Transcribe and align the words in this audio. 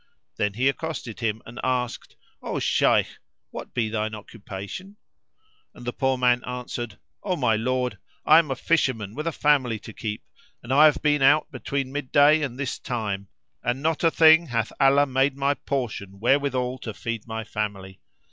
Then 0.37 0.55
he 0.55 0.67
accosted 0.67 1.19
him 1.19 1.43
and 1.45 1.59
asked, 1.63 2.15
"O 2.41 2.57
Shaykh, 2.57 3.19
what 3.51 3.71
be 3.75 3.87
thine 3.87 4.15
occupation?" 4.15 4.97
and 5.75 5.85
the 5.85 5.93
poor 5.93 6.17
man 6.17 6.43
answered, 6.43 6.97
"O 7.21 7.35
my 7.35 7.55
lord, 7.55 7.99
I 8.25 8.39
am 8.39 8.49
a 8.49 8.55
fisherman 8.55 9.13
with 9.13 9.27
a 9.27 9.31
family 9.31 9.77
to 9.81 9.93
keep 9.93 10.23
and 10.63 10.73
I 10.73 10.85
have 10.85 11.03
been 11.03 11.21
out 11.21 11.51
between 11.51 11.91
mid 11.91 12.11
day 12.11 12.41
and 12.41 12.57
this 12.57 12.79
time; 12.79 13.27
and 13.61 13.83
not 13.83 14.03
a 14.03 14.09
thing 14.09 14.47
hath 14.47 14.73
Allah 14.79 15.05
made 15.05 15.37
my 15.37 15.53
portion 15.53 16.19
wherewithal 16.19 16.79
to 16.79 16.95
feed 16.95 17.27
my 17.27 17.43
family. 17.43 17.99